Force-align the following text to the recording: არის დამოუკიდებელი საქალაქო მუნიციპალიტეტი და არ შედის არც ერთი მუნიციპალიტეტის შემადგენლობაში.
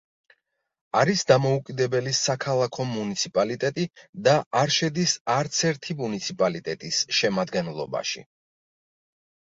არის 1.01 1.19
დამოუკიდებელი 1.31 2.13
საქალაქო 2.19 2.87
მუნიციპალიტეტი 2.95 3.85
და 4.29 4.35
არ 4.63 4.75
შედის 4.79 5.13
არც 5.37 5.63
ერთი 5.73 5.97
მუნიციპალიტეტის 6.03 7.03
შემადგენლობაში. 7.21 8.29